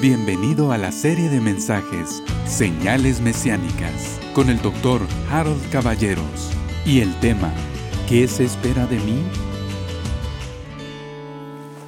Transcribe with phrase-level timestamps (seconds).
[0.00, 6.24] Bienvenido a la serie de mensajes Señales Mesiánicas con el doctor Harold Caballeros
[6.86, 7.52] y el tema
[8.08, 9.22] ¿Qué se espera de mí?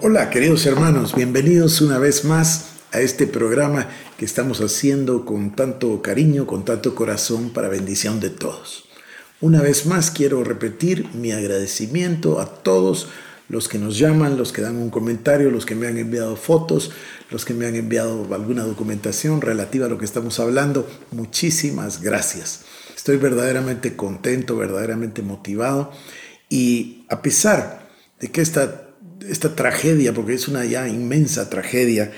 [0.03, 3.89] Hola queridos hermanos, bienvenidos una vez más a este programa
[4.19, 8.85] que estamos haciendo con tanto cariño, con tanto corazón para bendición de todos.
[9.41, 13.09] Una vez más quiero repetir mi agradecimiento a todos
[13.49, 16.91] los que nos llaman, los que dan un comentario, los que me han enviado fotos,
[17.31, 20.89] los que me han enviado alguna documentación relativa a lo que estamos hablando.
[21.11, 22.63] Muchísimas gracias.
[22.97, 25.93] Estoy verdaderamente contento, verdaderamente motivado
[26.49, 27.89] y a pesar
[28.21, 28.89] de que esta,
[29.29, 32.13] esta tragedia, porque es una ya inmensa tragedia,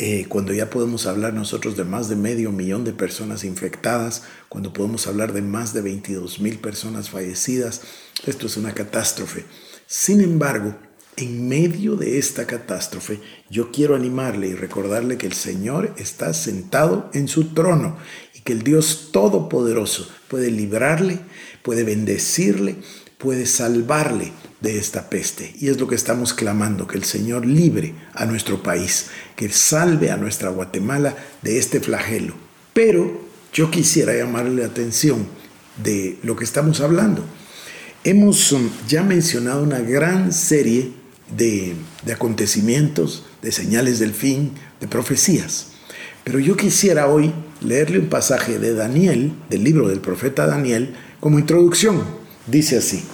[0.00, 4.72] eh, cuando ya podemos hablar nosotros de más de medio millón de personas infectadas, cuando
[4.72, 7.80] podemos hablar de más de 22 mil personas fallecidas,
[8.24, 9.44] esto es una catástrofe.
[9.90, 10.74] Sin embargo,
[11.16, 17.08] en medio de esta catástrofe, yo quiero animarle y recordarle que el Señor está sentado
[17.14, 17.96] en su trono
[18.34, 21.20] y que el Dios Todopoderoso puede librarle,
[21.62, 22.76] puede bendecirle,
[23.16, 24.30] puede salvarle
[24.60, 25.54] de esta peste.
[25.58, 30.10] Y es lo que estamos clamando, que el Señor libre a nuestro país, que salve
[30.10, 32.34] a nuestra Guatemala de este flagelo.
[32.74, 33.22] Pero
[33.54, 35.26] yo quisiera llamarle la atención
[35.82, 37.24] de lo que estamos hablando.
[38.08, 40.92] Hemos um, ya mencionado una gran serie
[41.36, 41.74] de,
[42.10, 45.72] acontecimientos, de señales del fin, de profecías.
[46.24, 51.38] Pero yo quisiera hoy leerle un pasaje de Daniel, del libro del profeta Daniel, como
[51.38, 52.02] introducción.
[52.46, 53.04] Dice así,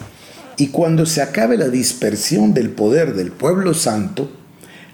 [0.59, 4.31] y cuando se acabe la dispersión del poder del pueblo santo,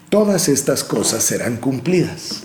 [0.09, 2.41] todas estas cosas serán cumplidas.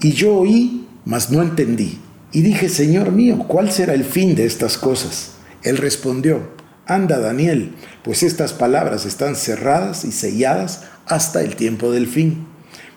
[0.00, 2.00] Y yo oí, mas no entendí,
[2.32, 5.34] y dije, Señor mío, ¿cuál será el fin de estas cosas?
[5.62, 6.50] Él respondió,
[6.86, 7.72] anda Daniel,
[8.02, 12.46] pues estas palabras están cerradas y selladas hasta el tiempo del fin.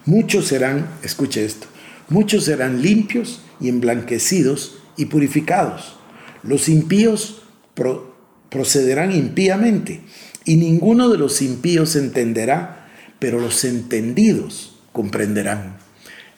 [0.05, 1.67] Muchos serán, escuche esto,
[2.09, 5.97] muchos serán limpios y emblanquecidos y purificados.
[6.43, 7.43] Los impíos
[8.49, 10.01] procederán impíamente
[10.45, 15.77] y ninguno de los impíos entenderá, pero los entendidos comprenderán.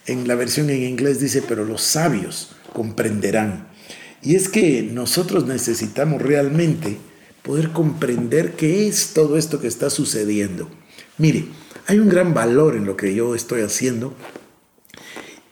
[0.05, 3.67] En la versión en inglés dice, pero los sabios comprenderán.
[4.25, 6.97] Y es que nosotros necesitamos realmente
[7.43, 10.67] poder comprender qué es todo esto que está sucediendo.
[11.19, 11.45] Mire,
[11.85, 14.15] hay un gran valor en lo que yo estoy haciendo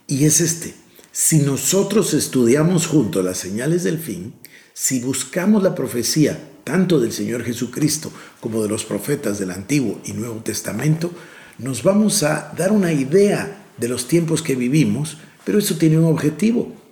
[0.07, 0.73] y es este.
[1.11, 4.33] Si nosotros estudiamos juntos las señales del fin,
[4.73, 10.13] si buscamos la profecía tanto del Señor Jesucristo como de los profetas del Antiguo y
[10.13, 11.11] Nuevo Testamento,
[11.59, 16.05] nos vamos a dar una idea de los tiempos que vivimos, pero eso tiene un
[16.05, 16.82] objetivo.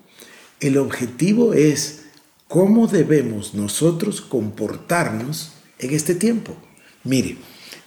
[0.61, 2.03] El objetivo es
[2.47, 6.55] cómo debemos nosotros comportarnos en este tiempo.
[7.03, 7.38] Mire,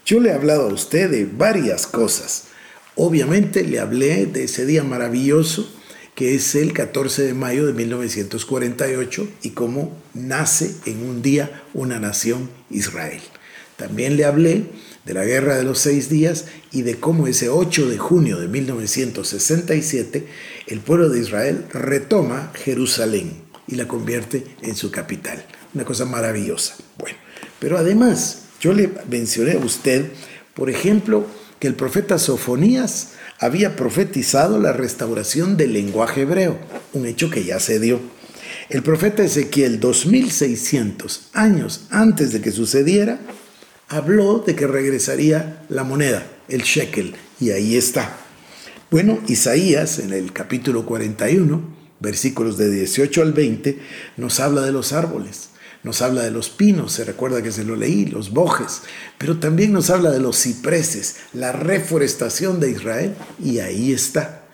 [0.05, 2.49] yo le he hablado a usted de varias cosas.
[2.97, 5.71] Obviamente le hablé de ese día maravilloso
[6.17, 11.99] que es el 14 de mayo de 1948 y cómo nace en un día una
[11.99, 13.21] nación Israel.
[13.77, 14.65] También le hablé
[15.05, 18.49] de la Guerra de los Seis Días y de cómo ese 8 de junio de
[18.49, 20.27] 1967
[20.67, 25.45] el pueblo de Israel retoma Jerusalén y la convierte en su capital.
[25.75, 26.77] Una cosa maravillosa.
[26.99, 27.19] Bueno,
[27.59, 30.11] pero además yo le mencioné a usted,
[30.55, 31.27] por ejemplo,
[31.59, 36.59] que el profeta Sofonías había profetizado la restauración del lenguaje hebreo,
[36.93, 38.01] un hecho que ya se dio.
[38.71, 43.19] El profeta Ezequiel, 2600 años antes de que sucediera,
[43.89, 48.17] habló de que regresaría la moneda, el shekel, y ahí está.
[48.91, 51.63] Bueno, Isaías en el capítulo 41,
[52.01, 53.79] versículos de 18 al 20,
[54.17, 55.51] nos habla de los árboles,
[55.83, 58.83] nos habla de los pinos, se recuerda que se lo leí, los bojes,
[59.19, 64.45] pero también nos habla de los cipreses, la reforestación de Israel, y ahí está.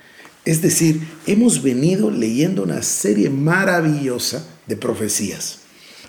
[0.44, 5.58] Es decir, hemos venido leyendo una serie maravillosa de profecías.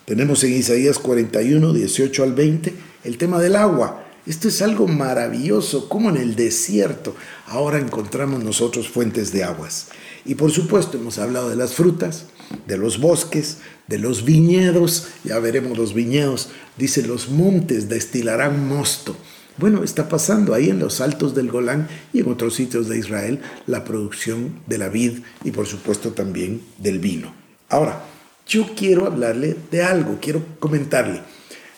[0.05, 5.89] Tenemos en Isaías 41, 18 al 20, el tema del agua, esto es algo maravilloso,
[5.89, 7.15] como en el desierto
[7.47, 9.87] ahora encontramos nosotros fuentes de aguas.
[10.25, 12.27] Y por supuesto hemos hablado de las frutas,
[12.67, 19.15] de los bosques, de los viñedos, ya veremos los viñedos, dice los montes destilarán mosto.
[19.57, 23.41] Bueno, está pasando ahí en los altos del Golán y en otros sitios de Israel
[23.67, 27.33] la producción de la vid y por supuesto también del vino.
[27.69, 28.03] Ahora,
[28.47, 31.21] yo quiero hablarle de algo, quiero comentarle.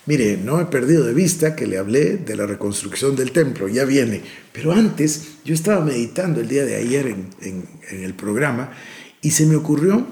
[0.05, 3.85] Mire, no he perdido de vista que le hablé de la reconstrucción del templo, ya
[3.85, 4.21] viene.
[4.51, 8.71] Pero antes, yo estaba meditando el día de ayer en, el programa
[9.21, 10.05] y se me ocurrió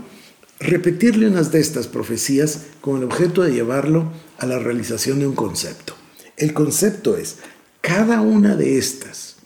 [0.59, 5.35] repetirle unas de estas profecías con el objeto de llevarlo a la realización de un
[5.35, 5.95] concepto.
[6.37, 7.37] El concepto es,
[7.81, 9.37] cada una de estas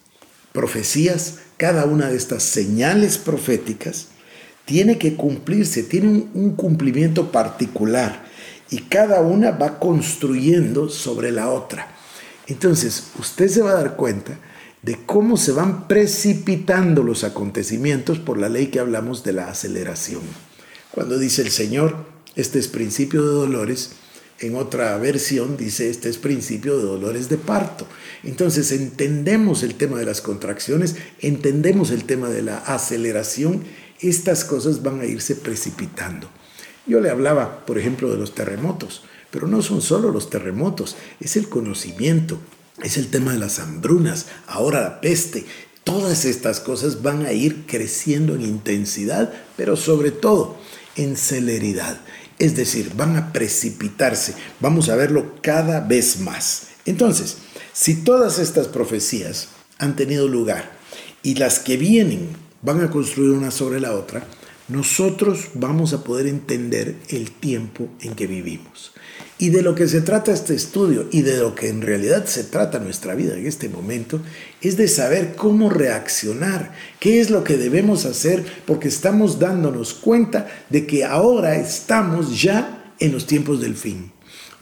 [0.51, 4.09] profecías, cada una de estas señales proféticas,
[4.65, 8.25] tiene que cumplirse, tiene un, cumplimiento particular
[8.70, 11.88] y cada una va construyendo sobre la otra.
[12.48, 14.38] Entonces, usted se va a dar cuenta
[14.82, 20.22] de cómo se van precipitando los acontecimientos por la ley que hablamos de la aceleración.
[20.92, 23.92] Cuando dice el Señor, este es principio de dolores,
[24.40, 27.88] en otra versión dice, este es principio de dolores de parto.
[28.24, 33.64] Entonces entendemos el tema de las contracciones, entendemos el tema de la aceleración,
[34.02, 36.30] estas cosas van a irse precipitando.
[36.88, 41.36] Yo le hablaba, por ejemplo, de los terremotos, pero no son solo los terremotos, es
[41.36, 42.40] el conocimiento,
[42.84, 45.46] es el tema de las hambrunas, ahora la peste.
[45.84, 50.58] Todas estas cosas van a ir creciendo en intensidad, pero sobre todo
[50.96, 52.00] en celeridad.
[52.38, 54.36] Es decir, van a precipitarse.
[54.60, 56.68] Vamos a verlo cada vez más.
[56.86, 57.38] Entonces,
[57.74, 60.72] si todas estas profecías han tenido lugar
[61.24, 62.30] y las que vienen
[62.62, 64.26] van a construir una sobre la otra,
[64.68, 68.94] nosotros vamos a poder entender el tiempo en que vivimos.
[69.38, 72.46] Y de lo que se trata este estudio y de lo que en realidad se
[72.46, 74.22] trata nuestra vida en este momento
[74.62, 80.48] es de saber cómo reaccionar, qué es lo que debemos hacer, porque estamos dándonos cuenta
[80.70, 84.12] de que ahora estamos ya en los tiempos del fin.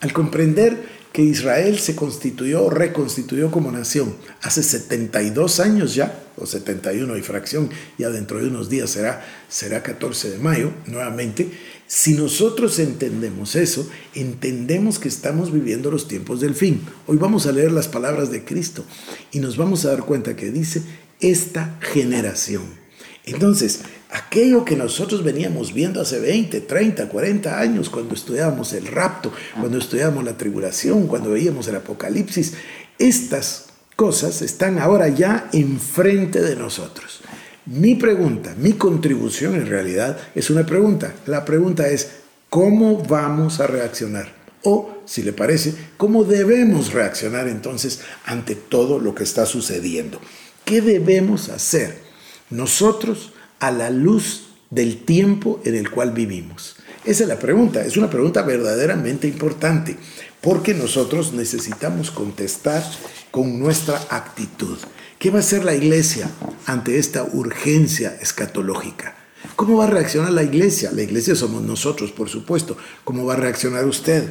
[0.02, 7.16] Al comprender que Israel se constituyó, reconstituyó como nación hace 72 años ya, o 71
[7.16, 7.70] y fracción,
[8.00, 11.52] ya dentro de unos días será, será 14 de mayo nuevamente,
[11.86, 16.82] si nosotros entendemos eso, entendemos que estamos viviendo los tiempos del fin.
[17.06, 18.84] Hoy vamos a leer las palabras de Cristo
[19.32, 20.82] y nos vamos a dar cuenta que dice
[21.20, 22.83] esta generación.
[23.26, 29.32] Entonces, aquello que nosotros veníamos viendo hace 20, 30, 40 años cuando estudiábamos el rapto,
[29.60, 32.54] cuando estudiábamos la tribulación, cuando veíamos el apocalipsis,
[33.00, 37.22] estas cosas están ahora ya enfrente de nosotros.
[37.66, 41.14] Mi pregunta, mi contribución en realidad es una pregunta.
[41.26, 42.10] La pregunta es,
[42.50, 44.34] ¿cómo vamos a reaccionar?
[44.64, 50.20] O, si le parece, ¿cómo debemos reaccionar entonces ante todo lo que está sucediendo?
[50.66, 52.03] ¿Qué debemos hacer
[52.50, 56.76] nosotros a la luz del tiempo en el cual vivimos?
[57.06, 59.98] Esa es la pregunta, es una pregunta verdaderamente importante,
[60.42, 62.84] porque nosotros necesitamos contestar
[63.32, 64.78] con nuestra actitud.
[65.20, 66.30] ¿Qué va a hacer la iglesia
[66.66, 69.16] ante esta urgencia escatológica?
[69.56, 70.92] ¿Cómo va a reaccionar la iglesia?
[70.92, 72.78] La iglesia somos nosotros, por supuesto.
[73.04, 74.28] ¿Cómo va a reaccionar usted?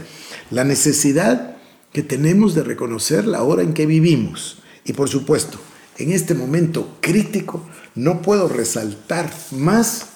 [0.51, 1.57] La necesidad
[1.93, 4.59] que tenemos de reconocer la hora en que vivimos.
[4.85, 5.59] Y por supuesto,
[6.03, 10.07] en este momento crítico, no puedo resaltar más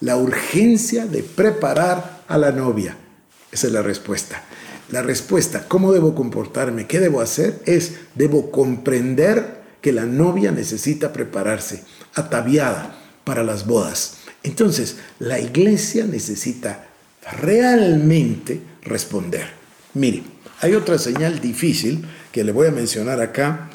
[0.00, 2.96] la urgencia de preparar a la novia.
[3.52, 4.42] Esa es la respuesta.
[4.90, 6.86] La respuesta, ¿cómo debo comportarme?
[6.86, 7.60] ¿Qué debo hacer?
[7.64, 11.82] Es, debo comprender que la novia necesita prepararse,
[12.14, 14.18] ataviada para las bodas.
[14.42, 16.86] Entonces, la iglesia necesita
[17.40, 19.46] realmente responder.
[19.94, 20.22] Mire,
[20.60, 23.70] hay otra señal difícil que le voy a mencionar acá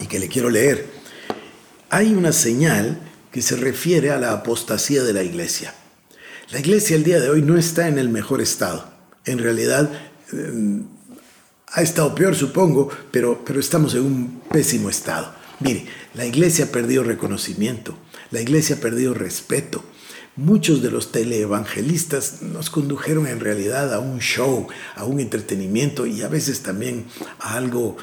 [0.00, 0.86] y que le quiero leer.
[1.90, 3.00] Hay una señal
[3.30, 5.74] que se refiere a la apostasía de la iglesia.
[6.50, 8.88] La iglesia el día de hoy no está en el mejor estado.
[9.24, 9.90] En realidad,
[10.32, 10.82] eh,
[11.72, 15.34] ha estado peor, supongo, pero, pero estamos en un pésimo estado.
[15.60, 17.96] Mire, la iglesia ha perdido reconocimiento,
[18.30, 19.84] la iglesia ha perdido respeto.
[20.36, 26.20] Muchos de los teleevangelistas nos condujeron en realidad a un show, a un entretenimiento y
[26.22, 27.06] a veces también
[27.40, 27.96] a algo,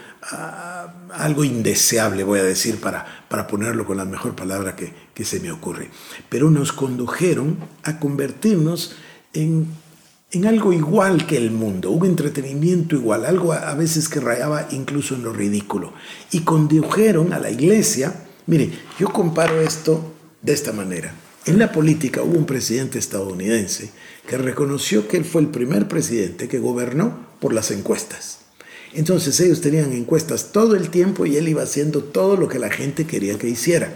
[1.11, 5.39] algo indeseable, voy a decir, para, para ponerlo con la mejor palabra que, que se
[5.39, 5.89] me ocurre.
[6.29, 8.95] Pero nos condujeron a convertirnos
[9.33, 9.67] en
[10.33, 15.13] en algo igual que el mundo, un entretenimiento igual, algo a veces que rayaba incluso
[15.13, 15.93] en lo ridículo.
[16.31, 20.11] Y condujeron a la iglesia, mire, yo comparo esto
[20.41, 21.13] de esta manera.
[21.45, 23.91] En la política hubo un presidente estadounidense
[24.27, 28.39] que reconoció que él fue el primer presidente que gobernó por las encuestas.
[28.95, 32.69] Entonces ellos tenían encuestas todo el tiempo y él iba haciendo todo lo que la
[32.69, 33.95] gente quería que hiciera.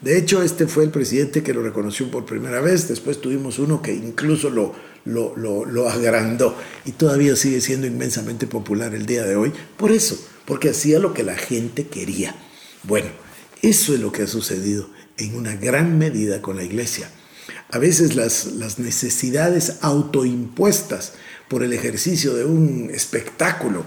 [0.00, 3.80] De hecho, este fue el presidente que lo reconoció por primera vez, después tuvimos uno
[3.80, 4.74] que incluso lo,
[5.06, 9.52] lo, lo, agrandó y todavía sigue siendo inmensamente popular el día de hoy.
[9.78, 12.36] Por eso, porque hacía lo que la gente quería.
[12.82, 13.08] Bueno,
[13.62, 17.10] eso es lo que ha sucedido en una gran medida con la iglesia.
[17.70, 21.14] A veces las, las necesidades autoimpuestas
[21.48, 23.84] por el ejercicio de un espectáculo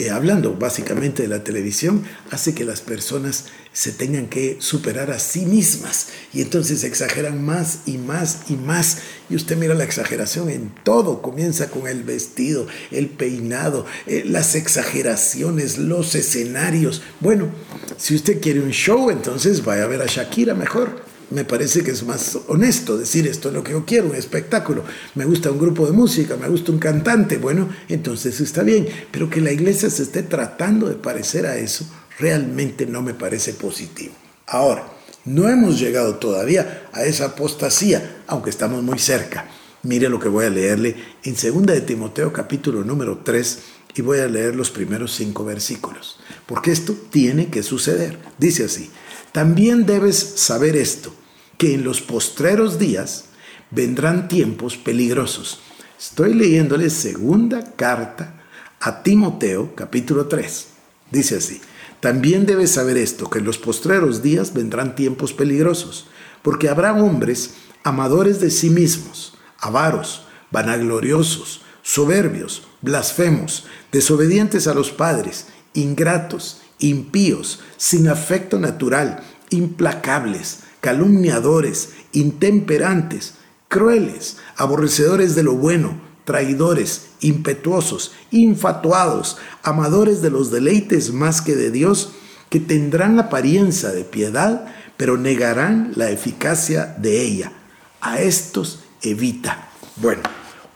[0.00, 5.18] eh, hablando básicamente de la televisión, hace que las personas se tengan que superar a
[5.18, 9.00] sí mismas y entonces exageran más y más y más.
[9.28, 14.54] Y usted mira la exageración en todo, comienza con el vestido, el peinado, eh, las
[14.54, 17.02] exageraciones, los escenarios.
[17.20, 17.50] Bueno,
[17.98, 21.92] si usted quiere un show, entonces vaya a ver a Shakira mejor me parece que
[21.92, 24.82] es más honesto decir esto es lo que yo quiero, un espectáculo.
[25.14, 28.88] Me gusta un grupo de música, me gusta un cantante, bueno, entonces está bien.
[29.12, 31.86] Pero que la iglesia se esté tratando de parecer a eso,
[32.18, 34.12] realmente no me parece positivo.
[34.46, 34.92] Ahora,
[35.24, 39.46] no hemos llegado todavía a esa apostasía, aunque estamos muy cerca.
[39.82, 43.58] Mire lo que voy a leerle en 2 de Timoteo capítulo número 3
[43.94, 48.18] y voy a leer los primeros cinco versículos, porque esto tiene que suceder.
[48.38, 48.90] Dice así,
[49.32, 51.14] también debes saber esto
[51.60, 53.26] que en los postreros días
[53.70, 55.60] vendrán tiempos peligrosos.
[55.98, 58.40] Estoy leyéndole segunda carta
[58.80, 60.68] a Timoteo, capítulo 3.
[61.10, 61.60] Dice así,
[62.00, 66.06] también debes saber esto, que en los postreros días vendrán tiempos peligrosos,
[66.40, 75.48] porque habrá hombres amadores de sí mismos, avaros, vanagloriosos, soberbios, blasfemos, desobedientes a los padres,
[75.74, 83.34] ingratos, impíos, sin afecto natural, implacables, calumniadores, intemperantes,
[83.68, 91.70] crueles, aborrecedores de lo bueno, traidores, impetuosos, infatuados, amadores de los deleites más que de
[91.70, 92.12] Dios,
[92.48, 97.52] que tendrán apariencia de piedad, pero negarán la eficacia de ella.
[98.00, 99.68] A estos evita.
[99.96, 100.22] Bueno,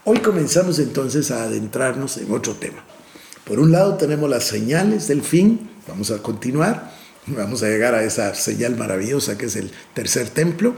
[0.05, 2.85] hoy comenzamos entonces a adentrarnos en otro tema.
[3.45, 6.93] Por un lado tenemos las señales del fin, vamos a continuar,
[7.27, 10.75] Vamos a llegar a esa señal maravillosa que es el tercer templo,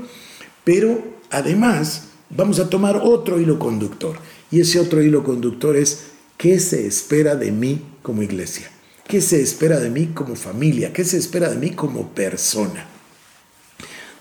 [0.64, 4.16] pero además vamos a tomar otro hilo conductor.
[4.50, 6.04] Y ese otro hilo conductor es
[6.36, 8.70] qué se espera de mí como iglesia,
[9.08, 12.86] qué se espera de mí como familia, qué se espera de mí como persona.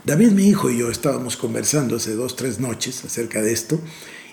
[0.04, 3.80] David, mi hijo y yo estábamos conversando hace dos, tres noches acerca de esto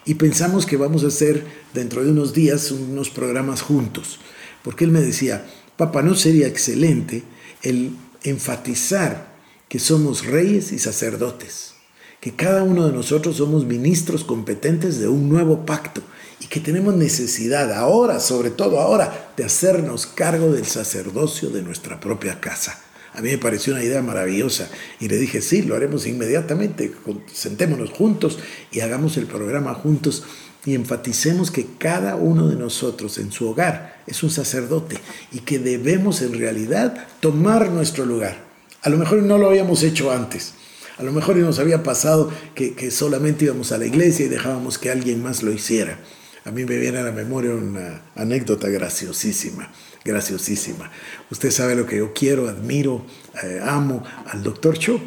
[0.04, 4.18] y pensamos que vamos a hacer dentro de unos días unos programas juntos,
[4.62, 5.46] porque él me decía,
[5.76, 7.22] papá, ¿no sería excelente
[7.62, 9.33] el enfatizar
[9.69, 11.75] que somos reyes y sacerdotes,
[12.21, 16.02] que cada uno de nosotros somos ministros competentes de un nuevo pacto
[16.40, 22.00] y que tenemos necesidad ahora, sobre todo ahora, de hacernos cargo del sacerdocio de nuestra
[22.00, 22.78] propia casa.
[23.14, 26.92] A mí me pareció una idea maravillosa y le dije, sí, lo haremos inmediatamente,
[27.33, 28.38] sentémonos juntos
[28.71, 30.25] y hagamos el programa juntos
[30.64, 34.97] y enfaticemos que cada uno de nosotros en su hogar es un sacerdote
[35.33, 38.37] y que debemos en realidad tomar nuestro lugar.
[38.83, 40.54] A lo mejor no lo habíamos hecho antes.
[40.99, 44.90] A lo mejor nos había pasado que, solamente íbamos a la iglesia y dejábamos que
[44.90, 45.99] alguien más lo hiciera.
[46.45, 49.73] A mí me viene a la memoria una anécdota graciosísima,
[50.04, 50.90] graciosísima.
[51.31, 53.04] Usted sabe lo que yo quiero, admiro,
[53.42, 55.00] eh, amo al doctor Cho.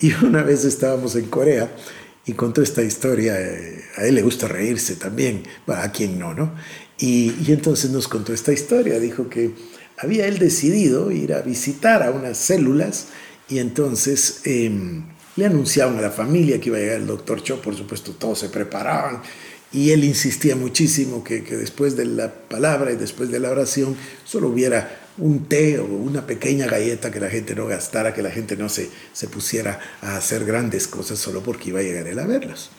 [0.00, 1.70] Y una vez estábamos en Corea
[2.30, 3.40] y contó esta historia.
[3.40, 6.54] Eh, a él le gusta reírse también, a quien no, ¿no?
[6.98, 9.00] Y, entonces nos contó esta historia.
[9.00, 9.50] Dijo que
[9.98, 13.08] había él decidido ir a visitar a unas células
[13.48, 17.60] y entonces em, le anunciaban a la familia que iba a llegar el doctor Cho.
[17.60, 19.22] Por supuesto, todos se preparaban.
[19.72, 23.96] Y él insistía muchísimo que, que después de la palabra y después de la oración
[24.24, 28.30] solo hubiera un té o una pequeña galleta que la gente no gastara, que la
[28.30, 32.18] gente no se, se pusiera a hacer grandes cosas solo porque iba a llegar él
[32.18, 32.70] a verlos.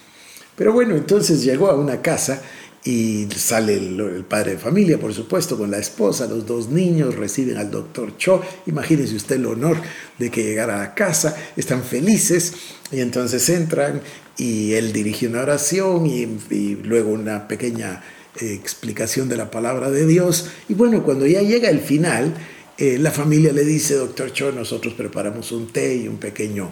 [0.55, 2.41] Pero bueno, entonces llegó a una casa
[2.83, 7.57] y sale el, padre de familia, por supuesto, con la esposa, los dos niños, reciben
[7.57, 8.41] al doctor Cho.
[8.65, 9.77] Imagínese usted el honor
[10.17, 12.53] de que llegara a casa, están felices
[12.91, 14.01] y entonces entran
[14.37, 18.01] y él dirige una oración y, y luego una pequeña
[18.39, 20.47] explicación de la palabra de Dios.
[20.69, 22.33] Y bueno, cuando ya llega el final,
[22.77, 26.71] eh, la familia le dice, doctor Cho, nosotros preparamos un té y un pequeño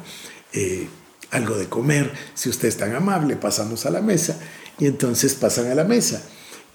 [0.54, 0.88] eh,
[1.32, 2.12] algo de comer.
[2.34, 4.39] Si usted es tan amable, pasamos a la mesa.
[4.80, 6.24] Y entonces pasan a la mesa.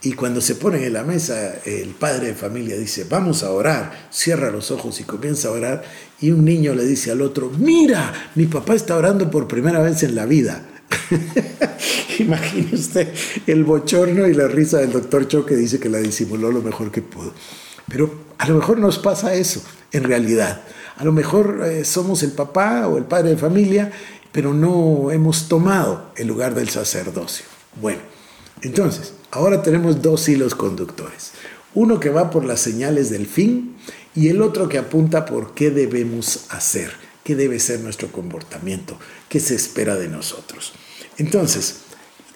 [0.02, 4.08] Y cuando se ponen en la mesa, el padre de familia dice, vamos a orar,
[4.10, 5.84] cierra los ojos y comienza a orar.
[6.20, 10.02] Y un niño le dice al otro, mira, mi papá está orando por primera vez
[10.02, 10.73] en la vida.
[12.18, 13.12] Imagine usted
[13.46, 16.90] el bochorno y la risa del doctor Cho que dice que la disimuló lo mejor
[16.90, 17.32] que pudo.
[17.88, 20.62] Pero a lo mejor nos pasa eso, en realidad.
[20.96, 23.92] A lo mejor eh, somos el papá o el padre de familia,
[24.32, 27.44] pero no hemos tomado el lugar del sacerdocio.
[27.80, 28.00] Bueno,
[28.62, 31.32] entonces, ahora tenemos dos hilos conductores.
[31.74, 33.76] Uno que va por las señales del fin
[34.14, 36.92] y el otro que apunta por qué debemos hacer,
[37.24, 38.96] qué debe ser nuestro comportamiento,
[39.28, 40.72] qué se espera de nosotros.
[41.18, 41.80] Entonces,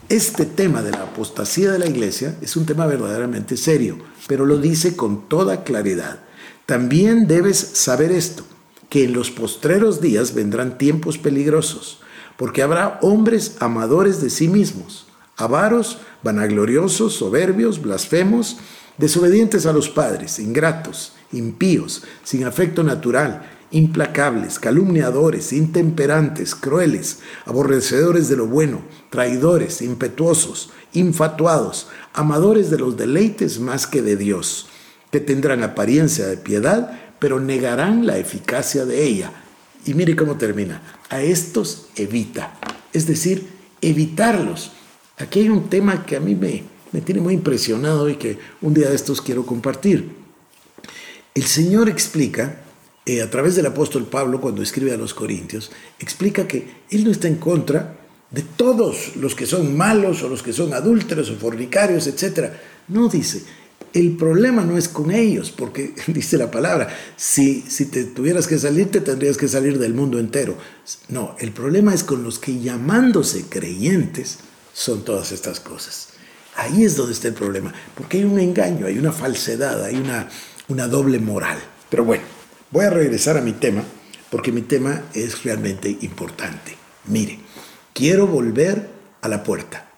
[0.09, 4.57] Este tema de la apostasía de la iglesia es un tema verdaderamente serio, pero lo
[4.57, 6.21] dice con toda claridad.
[6.65, 8.43] También debes saber esto,
[8.89, 12.01] que en los postreros días vendrán tiempos peligrosos,
[12.39, 15.07] porque habrá hombres amadores de sí mismos,
[15.37, 18.57] avaros, vanagloriosos, soberbios, blasfemos,
[18.97, 28.37] desobedientes a los padres, ingratos, impíos, sin afecto natural, implacables, calumniadores, intemperantes, crueles, aborrecedores de
[28.37, 34.69] lo bueno, traidores, impetuosos, infatuados, amadores de los deleites más que de Dios,
[35.11, 39.33] que tendrán apariencia de piedad, pero negarán la eficacia de ella.
[39.85, 40.83] Y mire cómo termina.
[41.09, 42.55] A estos evita.
[42.93, 43.49] Es decir,
[43.81, 44.73] evitarlos.
[45.19, 48.75] Aquí hay un tema que a mí me, me tiene muy impresionado y que un
[48.75, 50.11] día de estos quiero compartir.
[51.35, 52.63] El Señor explica,
[53.09, 57.11] eh, a través del apóstol Pablo, cuando escribe a los Corintios, explica que Él no
[57.11, 57.97] está en contra
[58.31, 62.51] de todos los que son malos o los que son adúlteros o fornicarios, etc.
[62.89, 63.45] No dice,
[63.95, 68.59] el problema no es con ellos, porque dice la palabra, si, si te tuvieras que
[68.59, 70.59] salir, te tendrías que salir del mundo entero.
[71.09, 74.41] No, el problema es con los que llamándose creyentes
[74.75, 76.09] son todas estas cosas.
[76.57, 80.29] Ahí es donde está el problema, porque hay un engaño, hay una falsedad, hay una,
[80.69, 81.59] una doble moral.
[81.89, 82.25] Pero bueno,
[82.71, 83.83] voy a regresar a mi tema,
[84.31, 86.77] porque mi tema es realmente importante.
[87.07, 87.39] Mire,
[87.95, 88.89] quiero volver
[89.21, 89.91] a la puerta.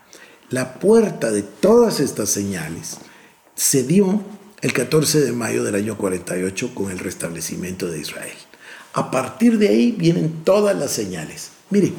[0.50, 2.98] La puerta de todas estas señales
[3.54, 4.22] se dio
[4.62, 8.36] el 14 de mayo del año 48 con el restablecimiento de Israel.
[8.92, 11.50] A partir de ahí vienen todas las señales.
[11.70, 11.92] Mire,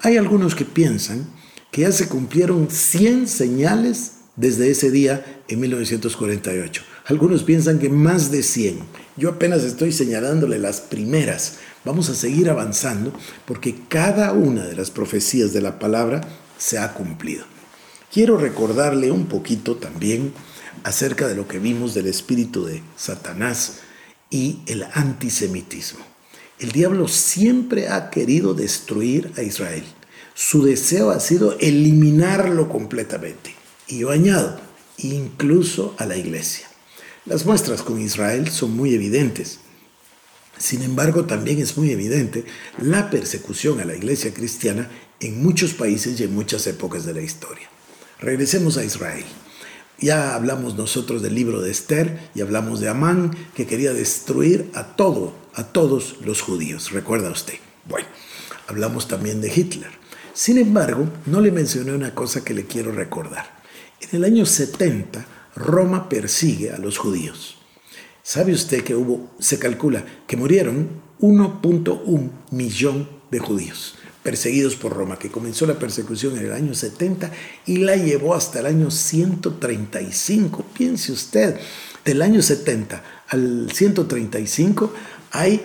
[0.00, 1.26] hay algunos que piensan
[1.70, 6.82] que ya se cumplieron 100 señales desde ese día en 1948.
[7.04, 8.78] Algunos piensan que más de 100.
[9.16, 11.58] Yo apenas estoy señalándole las primeras.
[11.84, 13.12] Vamos a seguir avanzando
[13.44, 16.20] porque cada una de las profecías de la palabra
[16.58, 17.44] se ha cumplido.
[18.12, 20.32] Quiero recordarle un poquito también
[20.84, 23.80] acerca de lo que vimos del espíritu de Satanás
[24.30, 26.04] y el antisemitismo.
[26.58, 29.84] El diablo siempre ha querido destruir a Israel.
[30.34, 33.54] Su deseo ha sido eliminarlo completamente.
[33.88, 34.60] Y yo añado,
[34.98, 36.71] incluso a la iglesia.
[37.24, 39.60] Las muestras con Israel son muy evidentes.
[40.58, 42.44] Sin embargo, también es muy evidente
[42.78, 47.20] la persecución a la iglesia cristiana en muchos países y en muchas épocas de la
[47.20, 47.68] historia.
[48.18, 49.24] Regresemos a Israel.
[50.00, 54.96] Ya hablamos nosotros del libro de Esther y hablamos de Amán que quería destruir a
[54.96, 56.90] todo, a todos los judíos.
[56.90, 57.54] ¿Recuerda usted?
[57.88, 58.08] Bueno,
[58.66, 59.90] hablamos también de Hitler.
[60.34, 63.62] Sin embargo, no le mencioné una cosa que le quiero recordar.
[64.00, 67.58] En el año 70, Roma persigue a los judíos.
[68.22, 70.88] ¿Sabe usted que hubo, se calcula que murieron
[71.20, 73.96] 1.1 millón de judíos?
[74.22, 77.30] perseguidos por Roma, que comenzó la persecución en el año 70
[77.66, 80.64] y la llevó hasta el año 135.
[80.72, 81.58] Piense usted,
[82.04, 84.92] del año 70 al 135
[85.32, 85.60] hay,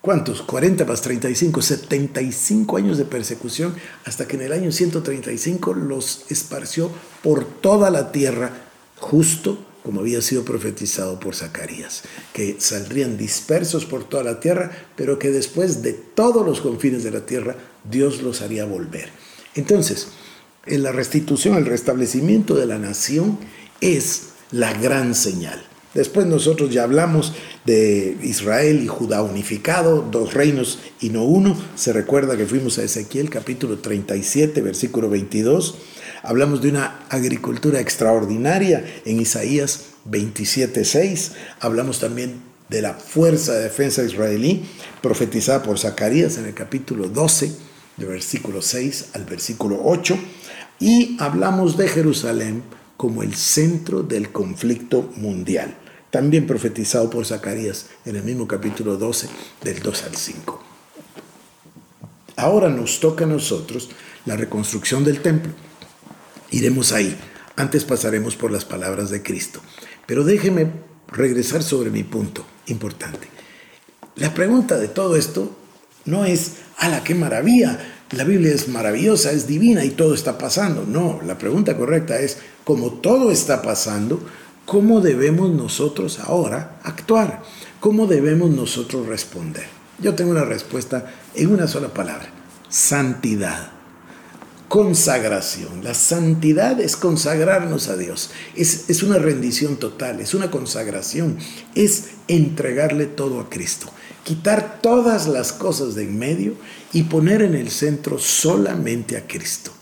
[0.00, 0.42] ¿cuántos?
[0.42, 6.90] 40 más 35, 75 años de persecución, hasta que en el año 135 los esparció
[7.22, 8.67] por toda la tierra,
[9.00, 9.58] justo
[9.88, 12.02] como había sido profetizado por Zacarías,
[12.34, 17.10] que saldrían dispersos por toda la tierra, pero que después de todos los confines de
[17.10, 17.56] la tierra,
[17.90, 19.08] Dios los haría volver.
[19.54, 20.08] Entonces,
[20.66, 23.38] en la restitución, el restablecimiento de la nación
[23.80, 25.64] es la gran señal.
[25.94, 27.32] Después nosotros ya hablamos
[27.64, 31.56] de Israel y Judá unificado, dos reinos y no uno.
[31.76, 35.76] Se recuerda que fuimos a Ezequiel capítulo 37, versículo 22
[36.22, 41.32] Hablamos de una agricultura extraordinaria en Isaías 27.6.
[41.60, 44.64] Hablamos también de la fuerza de defensa israelí
[45.00, 47.52] profetizada por Zacarías en el capítulo 12,
[47.96, 50.18] de versículo 6 al versículo 8.
[50.80, 52.62] Y hablamos de Jerusalén
[52.96, 55.76] como el centro del conflicto mundial,
[56.10, 59.28] también profetizado por Zacarías en el mismo capítulo 12,
[59.62, 60.62] del 2 al 5.
[62.36, 63.90] Ahora nos toca a nosotros
[64.26, 65.52] la reconstrucción del templo.
[66.58, 67.16] Iremos ahí.
[67.54, 69.60] Antes pasaremos por las palabras de Cristo.
[70.06, 70.66] Pero déjeme
[71.06, 73.28] regresar sobre mi punto importante.
[74.16, 75.56] La pregunta de todo esto
[76.04, 77.78] no es, ¡ala, qué maravilla!
[78.10, 80.84] La Biblia es maravillosa, es divina y todo está pasando.
[80.84, 84.20] No, la pregunta correcta es, como todo está pasando,
[84.66, 87.44] ¿cómo debemos nosotros ahora actuar?
[87.78, 89.66] ¿Cómo debemos nosotros responder?
[90.00, 92.32] Yo tengo una respuesta en una sola palabra,
[92.68, 93.77] santidad
[94.68, 95.82] consagración.
[95.82, 98.30] La santidad es consagrarnos a Dios.
[98.54, 101.38] Es, es, una rendición total, es una consagración,
[101.74, 103.90] es entregarle todo a Cristo.
[104.24, 106.54] Quitar todas las cosas de en medio
[106.92, 109.72] y poner en el centro solamente a Cristo.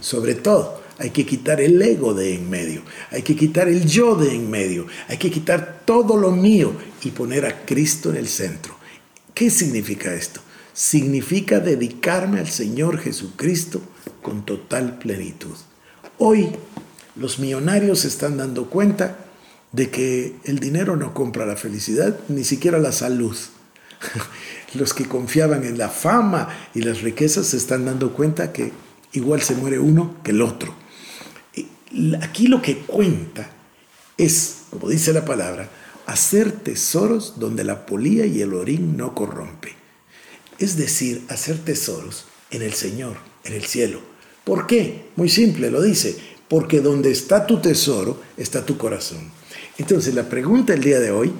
[0.00, 4.16] Sobre todo, hay que quitar el ego de en medio, hay que quitar el yo
[4.16, 8.28] de en medio, hay que quitar todo lo mío y poner a Cristo en el
[8.28, 8.76] centro.
[9.32, 10.40] ¿Qué significa esto?
[10.72, 13.80] Significa dedicarme al Señor Jesucristo
[14.22, 15.56] con total plenitud.
[16.18, 16.50] Hoy
[17.16, 19.18] los millonarios se están dando cuenta
[19.72, 23.36] de que el dinero no compra la felicidad, ni siquiera la salud.
[24.74, 28.70] Los que confiaban en la fama y las riquezas se están dando cuenta que
[29.12, 30.74] igual se muere uno que el otro.
[32.20, 33.50] Aquí lo que cuenta
[34.18, 35.70] es, como dice la palabra,
[36.04, 39.74] hacer tesoros donde la polía y el orín no corrompe.
[40.58, 44.00] Es decir, hacer tesoros en el Señor, en el cielo.
[44.44, 45.10] ¿Por qué?
[45.16, 46.16] Muy simple, lo dice,
[46.48, 49.30] porque donde está tu tesoro está tu corazón.
[49.76, 51.32] Entonces la pregunta el día de hoy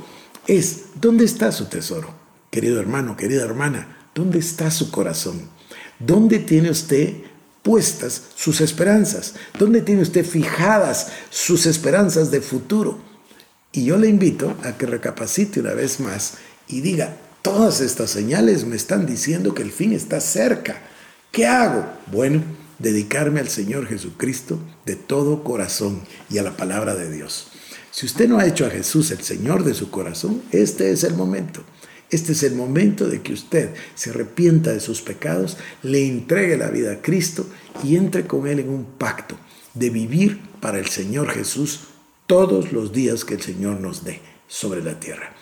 [0.46, 2.14] es, ¿dónde está su tesoro?
[2.50, 5.48] Querido hermano, querida hermana, ¿dónde está su corazón?
[5.98, 7.14] ¿Dónde tiene usted
[7.62, 9.34] puestas sus esperanzas?
[9.58, 12.98] ¿Dónde tiene usted fijadas sus esperanzas de futuro?
[13.72, 16.34] Y yo le invito a que recapacite una vez más
[16.68, 20.82] y diga, todas estas señales me están diciendo que el fin está cerca.
[21.38, 21.86] ¿Qué hago?
[22.10, 22.42] Bueno,
[22.80, 27.46] dedicarme al Señor Jesucristo de todo corazón y a la palabra de Dios.
[27.92, 31.14] Si usted no ha hecho a Jesús el Señor de su corazón, este es el
[31.14, 31.62] momento.
[32.10, 36.70] Este es el momento de que usted se arrepienta de sus pecados, le entregue la
[36.70, 37.46] vida a Cristo
[37.84, 39.36] y entre con Él en un pacto
[39.74, 41.82] de vivir para el Señor Jesús
[42.26, 45.32] todos los días que el Señor nos dé sobre la tierra.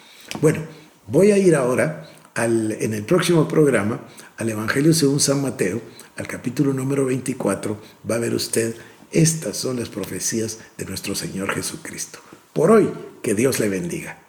[0.42, 0.60] Bueno,
[1.06, 4.00] voy a ir ahora en el próximo programa
[4.36, 5.80] al Evangelio según San Mateo,
[6.16, 8.74] al capítulo número 24, va a ver usted,
[9.12, 12.18] estas son las profecías de nuestro Señor Jesucristo.
[12.52, 12.90] Por hoy,
[13.22, 14.25] que Dios le bendiga.